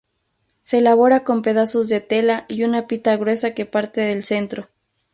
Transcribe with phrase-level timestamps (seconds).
[0.61, 4.67] Se elabora con pedazos de tela y una pita gruesa que parte del centro.